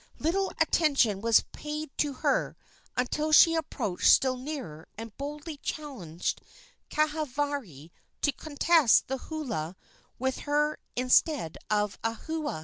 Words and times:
Little 0.17 0.51
attention 0.59 1.21
was 1.21 1.45
paid 1.51 1.91
to 1.99 2.13
her 2.25 2.57
until 2.97 3.31
she 3.31 3.53
approached 3.53 4.07
still 4.11 4.35
nearer 4.35 4.87
and 4.97 5.15
boldly 5.15 5.57
challenged 5.57 6.41
Kahavari 6.89 7.91
to 8.23 8.31
contest 8.31 9.07
the 9.07 9.19
holua 9.19 9.75
with 10.17 10.39
her 10.49 10.79
instead 10.95 11.59
of 11.69 11.99
Ahua. 12.03 12.59